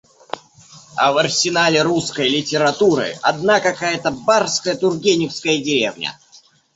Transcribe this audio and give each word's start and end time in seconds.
А 0.95 1.11
в 1.11 1.17
арсенале 1.19 1.83
русской 1.83 2.27
литературы 2.27 3.15
одна 3.21 3.59
какая-то 3.59 4.09
барская 4.09 4.75
тургеневская 4.75 5.59
деревня. 5.59 6.17